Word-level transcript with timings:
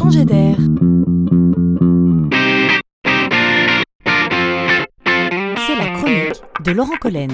changer 0.00 0.24
d'air. 0.24 0.56
C'est 5.66 5.76
la 5.76 5.90
chronique 5.94 6.42
de 6.64 6.72
Laurent 6.72 6.96
Collen. 6.98 7.30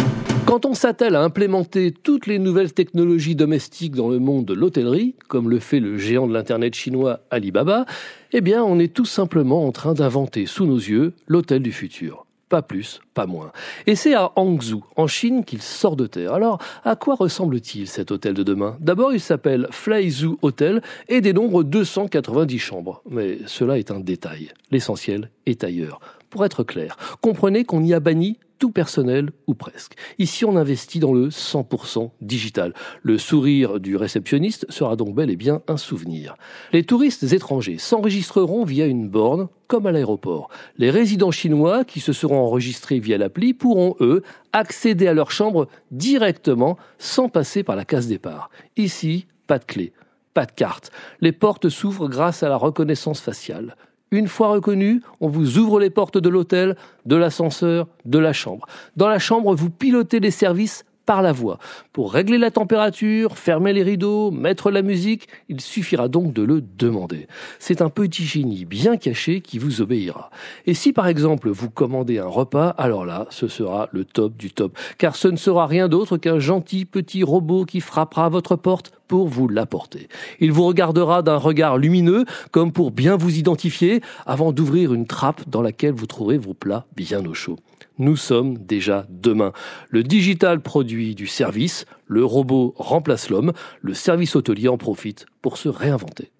Quand 0.46 0.66
on 0.66 0.74
s'attelle 0.74 1.14
à 1.14 1.22
implémenter 1.22 1.92
toutes 1.92 2.26
les 2.26 2.40
nouvelles 2.40 2.72
technologies 2.72 3.36
domestiques 3.36 3.94
dans 3.94 4.08
le 4.08 4.18
monde 4.18 4.46
de 4.46 4.54
l'hôtellerie, 4.54 5.14
comme 5.28 5.48
le 5.48 5.60
fait 5.60 5.78
le 5.78 5.96
géant 5.96 6.26
de 6.26 6.32
l'Internet 6.32 6.74
chinois 6.74 7.20
Alibaba, 7.30 7.86
eh 8.32 8.40
bien 8.40 8.64
on 8.64 8.80
est 8.80 8.92
tout 8.92 9.04
simplement 9.04 9.64
en 9.64 9.70
train 9.70 9.94
d'inventer 9.94 10.46
sous 10.46 10.66
nos 10.66 10.78
yeux 10.78 11.12
l'hôtel 11.28 11.62
du 11.62 11.70
futur. 11.70 12.25
Pas 12.48 12.62
plus, 12.62 13.00
pas 13.12 13.26
moins. 13.26 13.50
Et 13.88 13.96
c'est 13.96 14.14
à 14.14 14.30
Hangzhou, 14.36 14.84
en 14.94 15.08
Chine, 15.08 15.44
qu'il 15.44 15.60
sort 15.60 15.96
de 15.96 16.06
terre. 16.06 16.32
Alors, 16.32 16.58
à 16.84 16.94
quoi 16.94 17.16
ressemble-t-il 17.16 17.88
cet 17.88 18.12
hôtel 18.12 18.34
de 18.34 18.44
demain? 18.44 18.76
D'abord, 18.78 19.12
il 19.12 19.20
s'appelle 19.20 19.66
Flyzhou 19.72 20.38
Hotel 20.42 20.80
et 21.08 21.20
dénombre 21.20 21.64
290 21.64 22.58
chambres. 22.60 23.02
Mais 23.10 23.38
cela 23.46 23.78
est 23.78 23.90
un 23.90 23.98
détail. 23.98 24.52
L'essentiel 24.70 25.30
est 25.46 25.64
ailleurs. 25.64 25.98
Pour 26.30 26.44
être 26.44 26.62
clair, 26.62 26.96
comprenez 27.20 27.64
qu'on 27.64 27.82
y 27.82 27.94
a 27.94 28.00
banni 28.00 28.38
tout 28.58 28.70
personnel 28.70 29.30
ou 29.46 29.54
presque. 29.54 29.94
Ici, 30.18 30.44
on 30.44 30.56
investit 30.56 30.98
dans 30.98 31.12
le 31.12 31.28
100% 31.28 32.10
digital. 32.20 32.72
Le 33.02 33.18
sourire 33.18 33.80
du 33.80 33.96
réceptionniste 33.96 34.66
sera 34.70 34.96
donc 34.96 35.14
bel 35.14 35.30
et 35.30 35.36
bien 35.36 35.62
un 35.68 35.76
souvenir. 35.76 36.36
Les 36.72 36.84
touristes 36.84 37.32
étrangers 37.32 37.78
s'enregistreront 37.78 38.64
via 38.64 38.86
une 38.86 39.08
borne, 39.08 39.48
comme 39.66 39.86
à 39.86 39.92
l'aéroport. 39.92 40.48
Les 40.78 40.90
résidents 40.90 41.30
chinois 41.30 41.84
qui 41.84 42.00
se 42.00 42.12
seront 42.12 42.38
enregistrés 42.38 43.00
via 43.00 43.18
l'appli 43.18 43.52
pourront, 43.52 43.96
eux, 44.00 44.22
accéder 44.52 45.08
à 45.08 45.14
leur 45.14 45.30
chambre 45.30 45.68
directement 45.90 46.78
sans 46.98 47.28
passer 47.28 47.62
par 47.62 47.76
la 47.76 47.84
case 47.84 48.06
départ. 48.06 48.50
Ici, 48.76 49.26
pas 49.46 49.58
de 49.58 49.64
clé, 49.64 49.92
pas 50.34 50.46
de 50.46 50.52
carte. 50.52 50.90
Les 51.20 51.32
portes 51.32 51.68
s'ouvrent 51.68 52.08
grâce 52.08 52.42
à 52.42 52.48
la 52.48 52.56
reconnaissance 52.56 53.20
faciale. 53.20 53.76
Une 54.10 54.28
fois 54.28 54.48
reconnu, 54.48 55.02
on 55.20 55.28
vous 55.28 55.58
ouvre 55.58 55.78
les 55.78 55.90
portes 55.90 56.16
de 56.16 56.28
l'hôtel, 56.28 56.76
de 57.04 57.16
l'ascenseur, 57.16 57.88
de 58.04 58.18
la 58.18 58.32
chambre. 58.32 58.66
Dans 58.96 59.08
la 59.08 59.18
chambre, 59.18 59.54
vous 59.54 59.68
pilotez 59.68 60.20
les 60.20 60.30
services 60.30 60.84
par 61.06 61.22
la 61.22 61.32
voix. 61.32 61.58
Pour 61.92 62.12
régler 62.12 62.36
la 62.36 62.50
température, 62.50 63.38
fermer 63.38 63.72
les 63.72 63.82
rideaux, 63.82 64.30
mettre 64.30 64.70
la 64.70 64.82
musique, 64.82 65.28
il 65.48 65.60
suffira 65.60 66.08
donc 66.08 66.32
de 66.32 66.42
le 66.42 66.60
demander. 66.60 67.28
C'est 67.58 67.80
un 67.80 67.88
petit 67.88 68.24
génie 68.24 68.64
bien 68.64 68.96
caché 68.96 69.40
qui 69.40 69.58
vous 69.58 69.80
obéira. 69.80 70.30
Et 70.66 70.74
si 70.74 70.92
par 70.92 71.06
exemple 71.06 71.48
vous 71.48 71.70
commandez 71.70 72.18
un 72.18 72.26
repas, 72.26 72.70
alors 72.70 73.06
là, 73.06 73.26
ce 73.30 73.48
sera 73.48 73.88
le 73.92 74.04
top 74.04 74.36
du 74.36 74.50
top. 74.50 74.76
Car 74.98 75.16
ce 75.16 75.28
ne 75.28 75.36
sera 75.36 75.66
rien 75.66 75.88
d'autre 75.88 76.16
qu'un 76.16 76.38
gentil 76.38 76.84
petit 76.84 77.22
robot 77.22 77.64
qui 77.64 77.80
frappera 77.80 78.26
à 78.26 78.28
votre 78.28 78.56
porte 78.56 78.92
pour 79.06 79.28
vous 79.28 79.48
l'apporter. 79.48 80.08
Il 80.40 80.52
vous 80.52 80.64
regardera 80.64 81.22
d'un 81.22 81.36
regard 81.36 81.78
lumineux, 81.78 82.24
comme 82.50 82.72
pour 82.72 82.90
bien 82.90 83.16
vous 83.16 83.38
identifier, 83.38 84.00
avant 84.26 84.52
d'ouvrir 84.52 84.92
une 84.92 85.06
trappe 85.06 85.48
dans 85.48 85.62
laquelle 85.62 85.94
vous 85.94 86.06
trouverez 86.06 86.38
vos 86.38 86.54
plats 86.54 86.86
bien 86.96 87.24
au 87.24 87.34
chaud. 87.34 87.56
Nous 87.98 88.16
sommes 88.16 88.58
déjà 88.58 89.06
demain. 89.08 89.52
Le 89.88 90.02
digital 90.02 90.60
produit 90.60 91.14
du 91.14 91.26
service, 91.26 91.86
le 92.06 92.24
robot 92.24 92.74
remplace 92.76 93.30
l'homme, 93.30 93.52
le 93.80 93.94
service 93.94 94.36
hôtelier 94.36 94.68
en 94.68 94.76
profite 94.76 95.26
pour 95.40 95.56
se 95.56 95.68
réinventer. 95.68 96.30